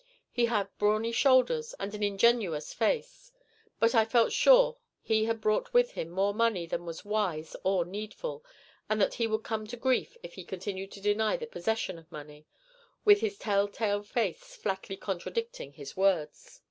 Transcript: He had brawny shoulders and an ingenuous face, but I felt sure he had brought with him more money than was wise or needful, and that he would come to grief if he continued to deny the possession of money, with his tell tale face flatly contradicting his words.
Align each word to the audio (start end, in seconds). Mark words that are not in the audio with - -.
He 0.31 0.45
had 0.47 0.75
brawny 0.79 1.11
shoulders 1.11 1.75
and 1.79 1.93
an 1.93 2.01
ingenuous 2.01 2.73
face, 2.73 3.31
but 3.79 3.93
I 3.93 4.03
felt 4.03 4.31
sure 4.33 4.79
he 4.99 5.25
had 5.25 5.39
brought 5.39 5.73
with 5.75 5.91
him 5.91 6.09
more 6.09 6.33
money 6.33 6.65
than 6.65 6.87
was 6.87 7.05
wise 7.05 7.55
or 7.63 7.85
needful, 7.85 8.43
and 8.89 8.99
that 8.99 9.13
he 9.13 9.27
would 9.27 9.43
come 9.43 9.67
to 9.67 9.77
grief 9.77 10.17
if 10.23 10.33
he 10.33 10.43
continued 10.43 10.89
to 10.93 11.01
deny 11.01 11.37
the 11.37 11.45
possession 11.45 11.99
of 11.99 12.11
money, 12.11 12.47
with 13.05 13.19
his 13.21 13.37
tell 13.37 13.67
tale 13.67 14.01
face 14.01 14.55
flatly 14.55 14.97
contradicting 14.97 15.73
his 15.73 15.95
words. 15.95 16.59